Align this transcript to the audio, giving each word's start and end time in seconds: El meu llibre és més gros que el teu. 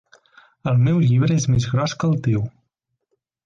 El 0.71 0.79
meu 0.87 1.03
llibre 1.03 1.39
és 1.41 1.47
més 1.57 1.69
gros 1.75 1.95
que 2.05 2.13
el 2.13 2.19
teu. 2.31 2.51